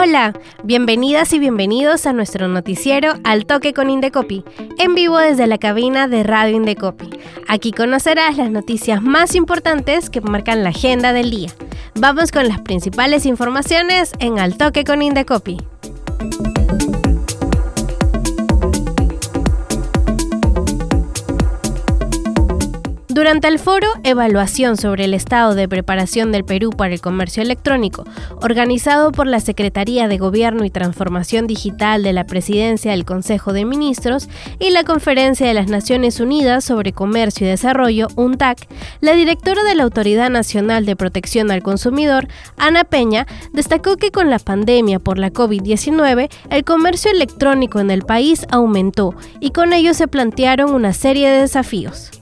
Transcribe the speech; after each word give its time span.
Hola, 0.00 0.32
bienvenidas 0.62 1.32
y 1.32 1.40
bienvenidos 1.40 2.06
a 2.06 2.12
nuestro 2.12 2.46
noticiero 2.46 3.14
Al 3.24 3.46
Toque 3.46 3.74
con 3.74 3.90
Indecopi, 3.90 4.44
en 4.78 4.94
vivo 4.94 5.18
desde 5.18 5.48
la 5.48 5.58
cabina 5.58 6.06
de 6.06 6.22
Radio 6.22 6.54
Indecopi. 6.54 7.10
Aquí 7.48 7.72
conocerás 7.72 8.36
las 8.36 8.48
noticias 8.48 9.02
más 9.02 9.34
importantes 9.34 10.08
que 10.08 10.20
marcan 10.20 10.62
la 10.62 10.68
agenda 10.68 11.12
del 11.12 11.32
día. 11.32 11.50
Vamos 11.96 12.30
con 12.30 12.46
las 12.46 12.60
principales 12.60 13.26
informaciones 13.26 14.12
en 14.20 14.38
Al 14.38 14.56
Toque 14.56 14.84
con 14.84 15.02
Indecopi. 15.02 15.58
Durante 23.18 23.48
el 23.48 23.58
foro 23.58 23.88
Evaluación 24.04 24.76
sobre 24.76 25.06
el 25.06 25.12
estado 25.12 25.56
de 25.56 25.68
preparación 25.68 26.30
del 26.30 26.44
Perú 26.44 26.70
para 26.70 26.94
el 26.94 27.00
comercio 27.00 27.42
electrónico, 27.42 28.04
organizado 28.40 29.10
por 29.10 29.26
la 29.26 29.40
Secretaría 29.40 30.06
de 30.06 30.18
Gobierno 30.18 30.64
y 30.64 30.70
Transformación 30.70 31.48
Digital 31.48 32.04
de 32.04 32.12
la 32.12 32.26
Presidencia 32.26 32.92
del 32.92 33.04
Consejo 33.04 33.52
de 33.52 33.64
Ministros 33.64 34.28
y 34.60 34.70
la 34.70 34.84
Conferencia 34.84 35.48
de 35.48 35.54
las 35.54 35.66
Naciones 35.66 36.20
Unidas 36.20 36.62
sobre 36.62 36.92
Comercio 36.92 37.44
y 37.44 37.50
Desarrollo, 37.50 38.06
UNTAC, 38.14 38.68
la 39.00 39.14
directora 39.14 39.64
de 39.64 39.74
la 39.74 39.82
Autoridad 39.82 40.30
Nacional 40.30 40.86
de 40.86 40.94
Protección 40.94 41.50
al 41.50 41.64
Consumidor, 41.64 42.28
Ana 42.56 42.84
Peña, 42.84 43.26
destacó 43.52 43.96
que 43.96 44.12
con 44.12 44.30
la 44.30 44.38
pandemia 44.38 45.00
por 45.00 45.18
la 45.18 45.32
COVID-19, 45.32 46.30
el 46.50 46.64
comercio 46.64 47.10
electrónico 47.10 47.80
en 47.80 47.90
el 47.90 48.02
país 48.02 48.46
aumentó 48.48 49.16
y 49.40 49.50
con 49.50 49.72
ello 49.72 49.92
se 49.92 50.06
plantearon 50.06 50.72
una 50.72 50.92
serie 50.92 51.28
de 51.28 51.40
desafíos. 51.40 52.12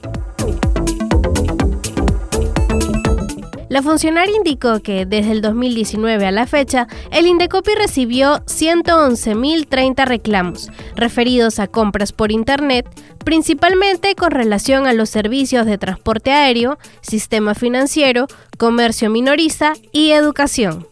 La 3.77 3.83
funcionaria 3.83 4.35
indicó 4.35 4.81
que 4.81 5.05
desde 5.05 5.33
el 5.33 5.43
2019 5.43 6.25
a 6.27 6.31
la 6.31 6.47
fecha, 6.47 6.89
el 7.11 7.27
Indecopi 7.27 7.73
recibió 7.75 8.37
111.030 8.47 10.07
reclamos 10.07 10.71
referidos 10.95 11.59
a 11.59 11.67
compras 11.67 12.13
por 12.13 12.33
Internet, 12.33 12.89
principalmente 13.23 14.15
con 14.15 14.31
relación 14.31 14.87
a 14.87 14.95
los 14.95 15.11
servicios 15.11 15.67
de 15.67 15.77
transporte 15.77 16.33
aéreo, 16.33 16.79
sistema 17.03 17.55
financiero, 17.55 18.29
comercio 18.57 19.11
minorista 19.11 19.75
y 19.93 20.13
educación. 20.13 20.87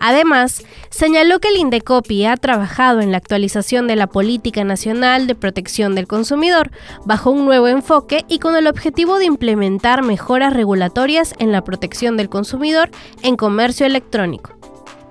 Además, 0.00 0.64
señaló 0.94 1.40
que 1.40 1.48
el 1.48 1.56
Indecopi 1.56 2.24
ha 2.24 2.36
trabajado 2.36 3.00
en 3.00 3.10
la 3.10 3.16
actualización 3.16 3.88
de 3.88 3.96
la 3.96 4.06
Política 4.06 4.62
Nacional 4.62 5.26
de 5.26 5.34
Protección 5.34 5.96
del 5.96 6.06
Consumidor 6.06 6.70
bajo 7.04 7.32
un 7.32 7.44
nuevo 7.46 7.66
enfoque 7.66 8.24
y 8.28 8.38
con 8.38 8.54
el 8.54 8.68
objetivo 8.68 9.18
de 9.18 9.24
implementar 9.24 10.04
mejoras 10.04 10.52
regulatorias 10.52 11.34
en 11.40 11.50
la 11.50 11.64
protección 11.64 12.16
del 12.16 12.28
consumidor 12.28 12.90
en 13.22 13.34
comercio 13.36 13.86
electrónico. 13.86 14.56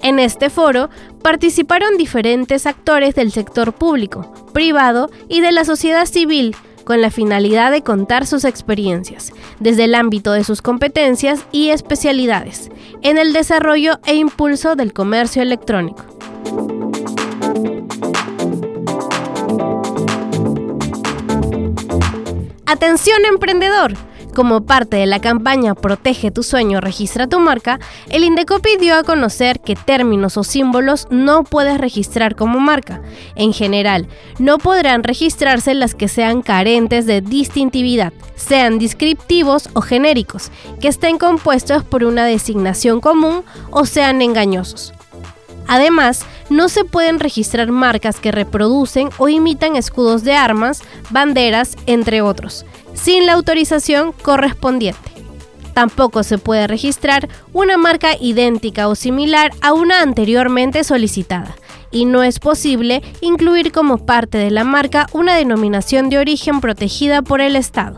En 0.01 0.19
este 0.19 0.49
foro 0.49 0.89
participaron 1.21 1.97
diferentes 1.97 2.65
actores 2.65 3.13
del 3.13 3.33
sector 3.33 3.73
público, 3.73 4.33
privado 4.53 5.09
y 5.27 5.41
de 5.41 5.51
la 5.51 5.65
sociedad 5.65 6.05
civil, 6.05 6.55
con 6.83 7.01
la 7.01 7.11
finalidad 7.11 7.71
de 7.71 7.81
contar 7.81 8.25
sus 8.25 8.45
experiencias, 8.45 9.31
desde 9.59 9.85
el 9.85 9.95
ámbito 9.95 10.33
de 10.33 10.43
sus 10.43 10.61
competencias 10.61 11.45
y 11.51 11.69
especialidades, 11.69 12.69
en 13.01 13.17
el 13.17 13.33
desarrollo 13.33 13.99
e 14.05 14.15
impulso 14.15 14.75
del 14.75 14.93
comercio 14.93 15.41
electrónico. 15.41 16.05
Atención 22.65 23.23
emprendedor, 23.25 23.93
como 24.33 24.65
parte 24.65 24.97
de 24.97 25.05
la 25.05 25.19
campaña 25.19 25.75
Protege 25.75 26.31
tu 26.31 26.43
sueño, 26.43 26.81
registra 26.81 27.27
tu 27.27 27.39
marca, 27.39 27.79
el 28.09 28.23
Indecopi 28.23 28.77
dio 28.79 28.95
a 28.95 29.03
conocer 29.03 29.59
que 29.59 29.75
términos 29.75 30.37
o 30.37 30.43
símbolos 30.43 31.07
no 31.09 31.43
puedes 31.43 31.77
registrar 31.77 32.35
como 32.35 32.59
marca. 32.59 33.01
En 33.35 33.53
general, 33.53 34.07
no 34.39 34.57
podrán 34.57 35.03
registrarse 35.03 35.73
las 35.73 35.95
que 35.95 36.07
sean 36.07 36.41
carentes 36.41 37.05
de 37.05 37.21
distintividad, 37.21 38.13
sean 38.35 38.79
descriptivos 38.79 39.69
o 39.73 39.81
genéricos, 39.81 40.51
que 40.81 40.87
estén 40.87 41.17
compuestos 41.17 41.83
por 41.83 42.03
una 42.03 42.25
designación 42.25 42.99
común 42.99 43.43
o 43.71 43.85
sean 43.85 44.21
engañosos. 44.21 44.93
Además, 45.67 46.25
no 46.49 46.69
se 46.69 46.83
pueden 46.83 47.19
registrar 47.19 47.71
marcas 47.71 48.19
que 48.19 48.31
reproducen 48.31 49.09
o 49.17 49.29
imitan 49.29 49.75
escudos 49.75 50.23
de 50.23 50.33
armas, 50.33 50.81
banderas, 51.09 51.77
entre 51.85 52.21
otros, 52.21 52.65
sin 52.93 53.25
la 53.25 53.33
autorización 53.33 54.11
correspondiente. 54.11 55.13
Tampoco 55.73 56.23
se 56.23 56.37
puede 56.37 56.67
registrar 56.67 57.27
una 57.51 57.77
marca 57.77 58.11
idéntica 58.19 58.87
o 58.87 58.95
similar 58.95 59.51
a 59.61 59.73
una 59.73 60.01
anteriormente 60.01 60.83
solicitada, 60.83 61.55
y 61.91 62.05
no 62.05 62.21
es 62.23 62.39
posible 62.39 63.01
incluir 63.21 63.71
como 63.71 64.05
parte 64.05 64.37
de 64.37 64.51
la 64.51 64.63
marca 64.63 65.07
una 65.13 65.35
denominación 65.35 66.09
de 66.09 66.19
origen 66.19 66.61
protegida 66.61 67.21
por 67.21 67.41
el 67.41 67.55
Estado. 67.55 67.97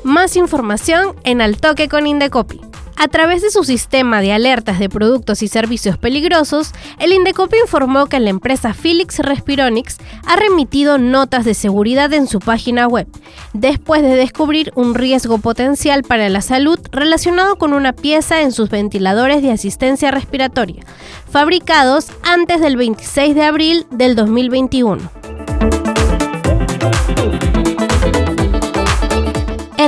Más 0.05 0.37
información 0.37 1.17
en 1.25 1.43
Altoque 1.43 1.91
con 1.91 2.07
Indecopi. 2.07 2.72
A 3.03 3.09
través 3.09 3.43
de 3.43 3.51
su 3.51 3.65
sistema 3.65 4.21
de 4.21 4.33
alertas 4.33 4.79
de 4.79 4.89
productos 4.89 5.43
y 5.43 5.49
servicios 5.49 5.99
peligrosos, 5.99 6.71
el 7.01 7.13
Indecopi 7.13 7.57
informó 7.61 8.07
que 8.07 8.21
la 8.21 8.31
empresa 8.31 8.77
Philips 8.81 9.19
Respironics 9.19 9.97
ha 10.25 10.37
remitido 10.37 10.99
notas 10.99 11.45
de 11.45 11.55
seguridad 11.55 12.13
en 12.13 12.29
su 12.29 12.39
página 12.39 12.87
web, 12.87 13.09
después 13.55 14.03
de 14.03 14.15
descubrir 14.15 14.71
un 14.77 14.95
riesgo 14.95 15.39
potencial 15.39 16.05
para 16.05 16.29
la 16.29 16.43
salud 16.43 16.79
relacionado 16.93 17.57
con 17.57 17.73
una 17.73 17.93
pieza 17.93 18.41
en 18.41 18.53
sus 18.53 18.71
ventiladores 18.71 19.43
de 19.43 19.51
asistencia 19.51 20.13
respiratoria, 20.13 20.85
fabricados 21.29 22.07
antes 22.23 22.61
del 22.61 22.77
26 22.77 23.35
de 23.35 23.43
abril 23.43 23.85
del 23.91 24.15
2021. 24.15 25.11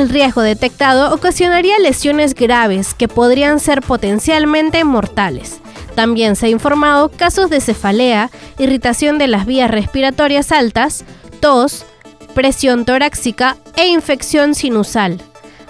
El 0.05 0.11
riesgo 0.11 0.43
detectado 0.43 1.15
ocasionaría 1.15 1.79
lesiones 1.79 2.35
graves 2.35 2.93
que 2.93 3.09
podrían 3.09 3.59
ser 3.59 3.81
potencialmente 3.81 4.85
mortales. 4.85 5.63
También 5.95 6.37
se 6.37 6.45
ha 6.45 6.49
informado 6.51 7.11
casos 7.11 7.49
de 7.49 7.63
cefalea, 7.63 8.31
irritación 8.59 9.17
de 9.17 9.29
las 9.29 9.47
vías 9.47 9.71
respiratorias 9.71 10.53
altas, 10.53 11.07
tos, 11.41 11.87
presión 12.35 12.85
torácica 12.85 13.57
e 13.77 13.87
infección 13.87 14.55
sinusal. 14.55 15.23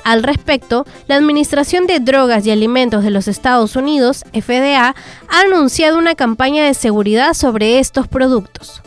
Al 0.02 0.24
respecto, 0.24 0.84
la 1.06 1.14
Administración 1.14 1.86
de 1.86 2.00
Drogas 2.00 2.44
y 2.44 2.50
Alimentos 2.50 3.04
de 3.04 3.10
los 3.10 3.28
Estados 3.28 3.76
Unidos, 3.76 4.24
FDA, 4.32 4.96
ha 5.28 5.40
anunciado 5.42 5.96
una 5.96 6.16
campaña 6.16 6.64
de 6.64 6.74
seguridad 6.74 7.34
sobre 7.34 7.78
estos 7.78 8.08
productos. 8.08 8.82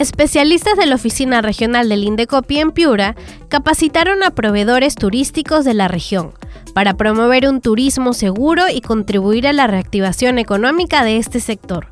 Especialistas 0.06 0.76
de 0.76 0.86
la 0.86 0.94
Oficina 0.94 1.42
Regional 1.42 1.88
del 1.88 2.04
Indecopi 2.04 2.60
en 2.60 2.70
Piura 2.70 3.16
capacitaron 3.48 4.22
a 4.22 4.30
proveedores 4.30 4.94
turísticos 4.94 5.64
de 5.64 5.74
la 5.74 5.88
región 5.88 6.32
para 6.74 6.94
promover 6.94 7.48
un 7.48 7.60
turismo 7.60 8.12
seguro 8.12 8.68
y 8.72 8.82
contribuir 8.82 9.48
a 9.48 9.52
la 9.52 9.66
reactivación 9.66 10.38
económica 10.38 11.02
de 11.02 11.16
este 11.16 11.40
sector. 11.40 11.88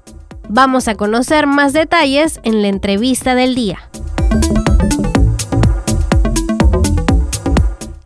Vamos 0.49 0.87
a 0.87 0.95
conocer 0.95 1.49
más 1.49 1.73
detalles 1.73 2.39
en 2.45 2.63
la 2.63 2.69
entrevista 2.69 3.35
del 3.35 3.57
día. 3.57 3.81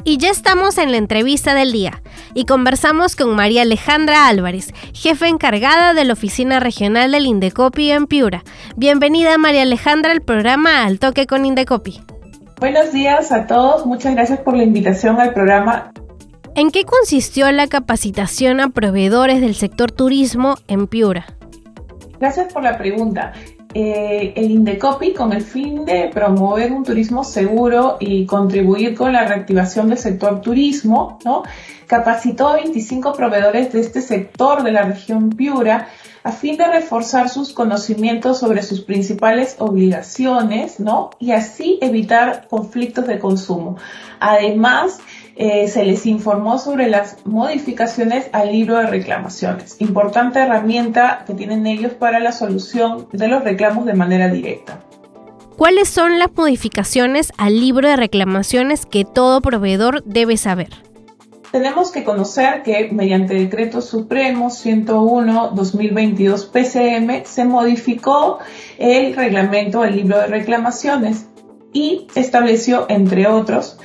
Y 0.05 0.17
ya 0.17 0.31
estamos 0.31 0.79
en 0.79 0.91
la 0.91 0.97
entrevista 0.97 1.53
del 1.53 1.71
día 1.71 2.01
y 2.39 2.45
conversamos 2.45 3.17
con 3.17 3.35
María 3.35 3.63
Alejandra 3.63 4.29
Álvarez, 4.29 4.73
jefe 4.95 5.27
encargada 5.27 5.93
de 5.93 6.05
la 6.05 6.13
Oficina 6.13 6.61
Regional 6.61 7.11
del 7.11 7.27
Indecopi 7.27 7.91
en 7.91 8.07
Piura. 8.07 8.45
Bienvenida 8.77 9.37
María 9.39 9.63
Alejandra 9.63 10.13
al 10.13 10.21
programa 10.21 10.85
Al 10.85 11.01
Toque 11.01 11.27
con 11.27 11.45
Indecopi. 11.45 12.01
Buenos 12.61 12.93
días 12.93 13.33
a 13.33 13.49
todos, 13.49 13.87
muchas 13.87 14.15
gracias 14.15 14.39
por 14.39 14.57
la 14.57 14.63
invitación 14.63 15.21
al 15.21 15.35
programa. 15.35 15.91
¿En 16.55 16.71
qué 16.71 16.85
consistió 16.85 17.51
la 17.51 17.67
capacitación 17.67 18.61
a 18.61 18.69
proveedores 18.69 19.41
del 19.41 19.57
sector 19.57 19.91
turismo 19.91 20.59
en 20.69 20.87
Piura? 20.87 21.27
Gracias 22.21 22.53
por 22.53 22.63
la 22.63 22.79
pregunta. 22.79 23.33
Eh, 23.75 24.33
el 24.35 24.51
Indecopi, 24.51 25.13
con 25.13 25.33
el 25.33 25.43
fin 25.43 25.85
de 25.85 26.11
promover 26.13 26.73
un 26.73 26.85
turismo 26.85 27.23
seguro 27.23 27.99
y 28.01 28.25
contribuir 28.25 28.95
con 28.95 29.13
la 29.13 29.27
reactivación 29.27 29.91
del 29.91 29.99
sector 29.99 30.41
turismo, 30.41 31.19
¿no? 31.25 31.43
capacitó 31.87 32.49
a 32.49 32.57
25 32.57 33.15
proveedores 33.15 33.73
de 33.73 33.81
este 33.81 34.01
sector 34.01 34.63
de 34.63 34.73
la 34.73 34.83
región 34.83 35.31
Piura 35.31 35.89
a 36.23 36.33
fin 36.33 36.57
de 36.57 36.67
reforzar 36.67 37.29
sus 37.31 37.53
conocimientos 37.53 38.39
sobre 38.39 38.63
sus 38.63 38.83
principales 38.83 39.57
obligaciones, 39.59 40.79
¿no? 40.79 41.11
Y 41.19 41.33
así 41.33 41.79
evitar 41.81 42.47
conflictos 42.49 43.07
de 43.07 43.19
consumo. 43.19 43.77
Además, 44.21 44.99
eh, 45.41 45.69
se 45.69 45.85
les 45.85 46.05
informó 46.05 46.59
sobre 46.59 46.89
las 46.89 47.25
modificaciones 47.25 48.29
al 48.33 48.51
libro 48.51 48.77
de 48.77 48.89
reclamaciones, 48.89 49.81
importante 49.81 50.41
herramienta 50.41 51.23
que 51.29 51.35
tienen 51.35 51.65
ellos 51.67 51.93
para 51.93 52.19
la 52.19 52.33
solución 52.33 53.07
de 53.13 53.29
los 53.29 53.45
reclamos 53.45 53.87
de 53.87 53.95
manera 53.95 54.29
directa. 54.29 54.81
¿Cuáles 55.57 55.89
son 55.89 56.19
las 56.19 56.31
modificaciones 56.37 57.33
al 57.37 57.61
libro 57.61 57.89
de 57.89 57.95
reclamaciones 57.95 58.85
que 58.85 59.05
todo 59.05 59.41
proveedor 59.41 60.03
debe 60.05 60.37
saber? 60.37 60.71
tenemos 61.51 61.91
que 61.91 62.05
conocer 62.05 62.63
que 62.63 62.91
mediante 62.93 63.35
decreto 63.35 63.81
supremo 63.81 64.51
101-2022 64.51 66.51
PCM 66.51 67.25
se 67.25 67.45
modificó 67.45 68.39
el 68.77 69.17
reglamento 69.17 69.83
del 69.83 69.97
libro 69.97 70.19
de 70.19 70.27
reclamaciones 70.27 71.27
y 71.73 72.07
estableció, 72.15 72.87
entre 72.89 73.27
otros, 73.27 73.79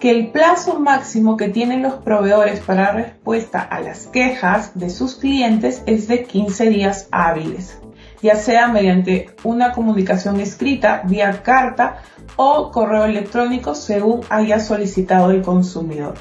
que 0.00 0.10
el 0.10 0.28
plazo 0.28 0.78
máximo 0.78 1.36
que 1.36 1.48
tienen 1.48 1.82
los 1.82 1.94
proveedores 1.94 2.60
para 2.60 2.92
respuesta 2.92 3.60
a 3.60 3.80
las 3.80 4.06
quejas 4.06 4.72
de 4.78 4.90
sus 4.90 5.16
clientes 5.16 5.82
es 5.86 6.06
de 6.06 6.24
15 6.24 6.68
días 6.68 7.08
hábiles, 7.10 7.78
ya 8.22 8.36
sea 8.36 8.68
mediante 8.68 9.30
una 9.42 9.72
comunicación 9.72 10.40
escrita, 10.40 11.02
vía 11.06 11.42
carta 11.42 12.02
o 12.36 12.70
correo 12.70 13.04
electrónico 13.04 13.74
según 13.74 14.20
haya 14.28 14.60
solicitado 14.60 15.30
el 15.30 15.42
consumidor. 15.42 16.14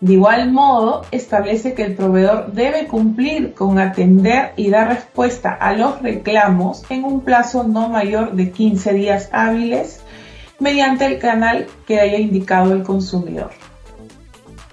De 0.00 0.14
igual 0.14 0.50
modo, 0.50 1.02
establece 1.10 1.74
que 1.74 1.84
el 1.84 1.94
proveedor 1.94 2.52
debe 2.52 2.86
cumplir 2.86 3.52
con 3.52 3.78
atender 3.78 4.54
y 4.56 4.70
dar 4.70 4.88
respuesta 4.88 5.52
a 5.52 5.74
los 5.74 6.00
reclamos 6.00 6.84
en 6.88 7.04
un 7.04 7.20
plazo 7.20 7.64
no 7.64 7.90
mayor 7.90 8.32
de 8.32 8.50
15 8.50 8.94
días 8.94 9.28
hábiles 9.30 10.00
mediante 10.60 11.06
el 11.06 11.18
canal 11.18 11.66
que 11.86 11.98
haya 11.98 12.18
indicado 12.18 12.72
el 12.72 12.82
consumidor. 12.82 13.50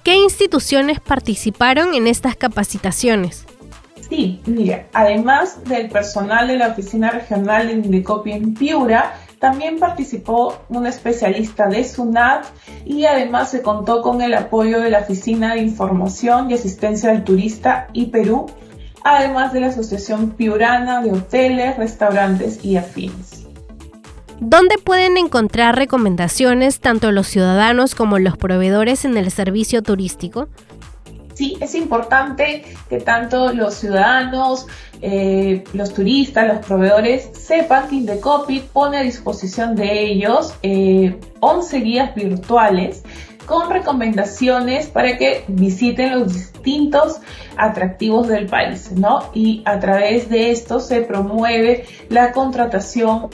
¿Qué 0.03 0.15
instituciones 0.15 0.99
participaron 0.99 1.93
en 1.93 2.07
estas 2.07 2.35
capacitaciones? 2.35 3.45
Sí, 4.09 4.41
mira, 4.45 4.85
además 4.93 5.65
del 5.65 5.89
personal 5.89 6.47
de 6.47 6.57
la 6.57 6.69
Oficina 6.69 7.09
Regional 7.09 7.67
de 7.67 7.73
Indicopia 7.73 8.37
en 8.37 8.53
Piura, 8.53 9.15
también 9.39 9.79
participó 9.79 10.57
un 10.69 10.87
especialista 10.87 11.67
de 11.67 11.83
SUNAT 11.83 12.45
y 12.85 13.05
además 13.05 13.51
se 13.51 13.61
contó 13.61 14.01
con 14.01 14.21
el 14.21 14.33
apoyo 14.33 14.79
de 14.79 14.89
la 14.89 14.99
Oficina 14.99 15.53
de 15.53 15.61
Información 15.61 16.49
y 16.49 16.53
Asistencia 16.53 17.11
al 17.11 17.23
Turista 17.23 17.87
y 17.93 18.07
Perú, 18.07 18.47
además 19.03 19.53
de 19.53 19.59
la 19.59 19.67
Asociación 19.67 20.31
Piurana 20.31 21.01
de 21.01 21.11
Hoteles, 21.11 21.77
Restaurantes 21.77 22.63
y 22.63 22.77
Afines. 22.77 23.36
¿Dónde 24.39 24.77
pueden 24.77 25.17
encontrar 25.17 25.75
recomendaciones 25.75 26.79
tanto 26.79 27.11
los 27.11 27.27
ciudadanos 27.27 27.95
como 27.95 28.19
los 28.19 28.37
proveedores 28.37 29.03
en 29.03 29.17
el 29.17 29.31
servicio 29.31 29.81
turístico? 29.81 30.47
Sí, 31.33 31.57
es 31.59 31.73
importante 31.73 32.63
que 32.89 32.99
tanto 32.99 33.51
los 33.53 33.75
ciudadanos, 33.75 34.67
eh, 35.01 35.63
los 35.73 35.93
turistas, 35.93 36.47
los 36.47 36.65
proveedores 36.65 37.29
sepan 37.33 37.87
que 37.87 37.95
Indecopy 37.95 38.63
pone 38.73 38.97
a 38.97 39.03
disposición 39.03 39.75
de 39.75 40.03
ellos 40.03 40.53
11 40.61 41.77
eh, 41.77 41.81
guías 41.81 42.15
virtuales 42.15 43.03
con 43.47 43.71
recomendaciones 43.71 44.87
para 44.87 45.17
que 45.17 45.45
visiten 45.47 46.19
los 46.19 46.33
distintos 46.33 47.21
atractivos 47.55 48.27
del 48.27 48.45
país, 48.45 48.91
¿no? 48.91 49.31
Y 49.33 49.63
a 49.65 49.79
través 49.79 50.29
de 50.29 50.51
esto 50.51 50.79
se 50.79 51.01
promueve 51.01 51.85
la 52.09 52.31
contratación 52.33 53.29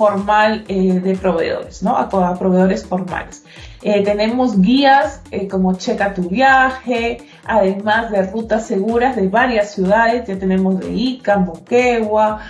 formal 0.00 0.64
eh, 0.68 0.98
de 0.98 1.14
proveedores, 1.14 1.82
¿no? 1.82 1.94
A, 1.94 2.08
proveedores 2.08 2.86
formales. 2.86 3.44
Eh, 3.82 4.02
tenemos 4.02 4.58
guías 4.58 5.20
eh, 5.30 5.46
como 5.46 5.74
Checa 5.74 6.14
tu 6.14 6.22
viaje, 6.22 7.18
además 7.44 8.10
de 8.10 8.22
rutas 8.22 8.66
seguras 8.66 9.14
de 9.14 9.28
varias 9.28 9.74
ciudades, 9.74 10.26
ya 10.26 10.38
tenemos 10.38 10.80
de 10.80 10.90
Ica, 10.90 11.36
Moquegua, 11.36 12.40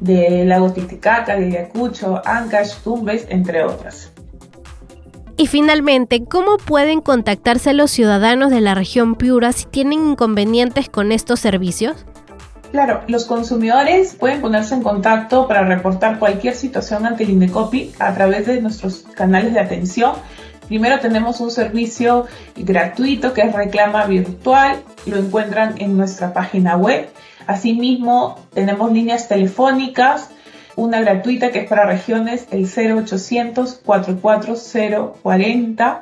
de 0.00 0.44
Lago 0.46 0.72
Titicaca, 0.72 1.36
de 1.36 1.46
Ayacucho, 1.46 2.20
Ancash, 2.24 2.74
Tumbes, 2.82 3.24
entre 3.28 3.62
otras. 3.62 4.10
Y 5.36 5.46
finalmente, 5.46 6.24
¿cómo 6.24 6.56
pueden 6.56 7.00
contactarse 7.00 7.72
los 7.72 7.92
ciudadanos 7.92 8.50
de 8.50 8.62
la 8.62 8.74
región 8.74 9.14
Piura 9.14 9.52
si 9.52 9.66
tienen 9.66 10.08
inconvenientes 10.08 10.88
con 10.88 11.12
estos 11.12 11.38
servicios? 11.38 12.04
Claro, 12.72 13.02
los 13.06 13.24
consumidores 13.24 14.14
pueden 14.14 14.40
ponerse 14.40 14.74
en 14.74 14.82
contacto 14.82 15.46
para 15.46 15.62
reportar 15.62 16.18
cualquier 16.18 16.54
situación 16.54 17.06
ante 17.06 17.24
el 17.24 17.30
Indecopi 17.30 17.92
a 17.98 18.12
través 18.14 18.46
de 18.46 18.60
nuestros 18.60 19.04
canales 19.14 19.54
de 19.54 19.60
atención 19.60 20.14
Primero 20.68 21.00
tenemos 21.00 21.40
un 21.40 21.50
servicio 21.50 22.26
gratuito 22.56 23.32
que 23.32 23.40
es 23.42 23.52
Reclama 23.52 24.06
Virtual, 24.06 24.82
lo 25.06 25.16
encuentran 25.16 25.74
en 25.78 25.96
nuestra 25.96 26.32
página 26.32 26.76
web. 26.76 27.08
Asimismo, 27.46 28.40
tenemos 28.52 28.90
líneas 28.90 29.28
telefónicas, 29.28 30.30
una 30.74 31.00
gratuita 31.00 31.52
que 31.52 31.60
es 31.60 31.68
para 31.68 31.86
regiones, 31.86 32.48
el 32.50 32.66
0800 32.66 33.74
44040. 33.84 36.00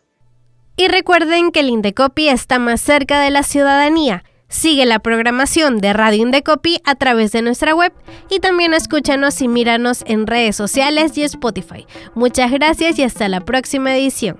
Y 0.77 0.87
recuerden 0.87 1.51
que 1.51 1.59
el 1.59 1.67
Indecopi 1.67 2.29
está 2.29 2.57
más 2.57 2.79
cerca 2.79 3.19
de 3.19 3.31
la 3.31 3.43
ciudadanía. 3.43 4.23
Sigue 4.49 4.87
la 4.87 4.97
programación 4.97 5.77
de 5.77 5.93
Radio 5.93 6.23
Indecopi 6.23 6.79
a 6.83 6.95
través 6.95 7.31
de 7.31 7.43
nuestra 7.43 7.75
web 7.75 7.93
y 8.31 8.39
también 8.39 8.73
escúchanos 8.73 9.41
y 9.43 9.47
míranos 9.47 10.03
en 10.07 10.25
redes 10.25 10.55
sociales 10.55 11.15
y 11.19 11.23
Spotify. 11.23 11.85
Muchas 12.15 12.51
gracias 12.51 12.97
y 12.97 13.03
hasta 13.03 13.29
la 13.29 13.41
próxima 13.41 13.95
edición. 13.95 14.37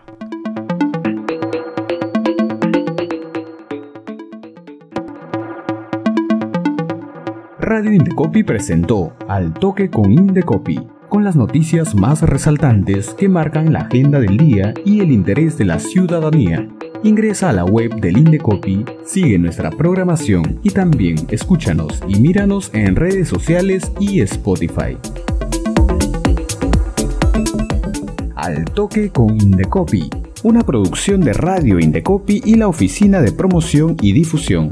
Radio 7.59 7.93
Indecopi 7.93 8.41
presentó 8.41 9.13
Al 9.27 9.53
Toque 9.53 9.91
con 9.91 10.11
Indecopi, 10.11 10.79
con 11.07 11.23
las 11.23 11.35
noticias 11.35 11.93
más 11.93 12.23
resaltantes 12.23 13.13
que 13.13 13.29
marcan 13.29 13.71
la 13.71 13.81
agenda 13.81 14.19
del 14.19 14.37
día 14.37 14.73
y 14.83 15.01
el 15.01 15.11
interés 15.11 15.55
de 15.59 15.65
la 15.65 15.77
ciudadanía. 15.77 16.67
Ingresa 17.01 17.49
a 17.49 17.53
la 17.53 17.63
web 17.63 17.95
del 18.01 18.17
Indecopi, 18.17 18.83
sigue 19.05 19.39
nuestra 19.39 19.71
programación 19.71 20.59
y 20.63 20.69
también 20.69 21.15
escúchanos 21.29 22.03
y 22.09 22.19
míranos 22.19 22.71
en 22.73 22.97
redes 22.97 23.29
sociales 23.29 23.89
y 24.01 24.19
Spotify. 24.19 24.97
Al 28.35 28.65
Toque 28.65 29.11
con 29.11 29.29
Indecopi, 29.29 30.09
una 30.43 30.61
producción 30.61 31.21
de 31.21 31.31
Radio 31.31 31.79
Indecopi 31.79 32.41
y 32.43 32.55
la 32.55 32.67
Oficina 32.67 33.21
de 33.21 33.31
Promoción 33.31 33.95
y 34.01 34.11
Difusión. 34.11 34.69